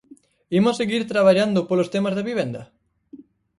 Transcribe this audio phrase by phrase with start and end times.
[0.59, 2.61] ¿Imos seguir traballando polos temas da vivenda?